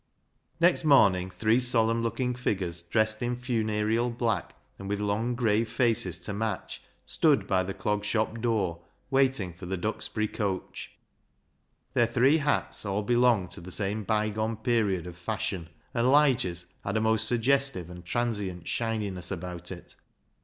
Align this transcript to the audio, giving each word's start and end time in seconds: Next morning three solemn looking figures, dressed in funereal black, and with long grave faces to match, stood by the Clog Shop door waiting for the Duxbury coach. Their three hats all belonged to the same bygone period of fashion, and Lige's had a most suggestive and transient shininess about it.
Next 0.59 0.83
morning 0.83 1.29
three 1.29 1.59
solemn 1.59 2.01
looking 2.01 2.33
figures, 2.33 2.81
dressed 2.81 3.21
in 3.21 3.35
funereal 3.35 4.09
black, 4.09 4.55
and 4.79 4.89
with 4.89 4.99
long 4.99 5.35
grave 5.35 5.69
faces 5.69 6.17
to 6.21 6.33
match, 6.33 6.81
stood 7.05 7.45
by 7.45 7.61
the 7.61 7.75
Clog 7.75 8.03
Shop 8.03 8.39
door 8.41 8.81
waiting 9.11 9.53
for 9.53 9.67
the 9.67 9.77
Duxbury 9.77 10.27
coach. 10.27 10.93
Their 11.93 12.07
three 12.07 12.37
hats 12.37 12.83
all 12.83 13.03
belonged 13.03 13.51
to 13.51 13.61
the 13.61 13.69
same 13.69 14.03
bygone 14.03 14.57
period 14.57 15.05
of 15.05 15.17
fashion, 15.17 15.69
and 15.93 16.11
Lige's 16.11 16.65
had 16.83 16.97
a 16.97 17.01
most 17.01 17.27
suggestive 17.27 17.87
and 17.87 18.03
transient 18.03 18.67
shininess 18.67 19.29
about 19.29 19.71
it. 19.71 19.95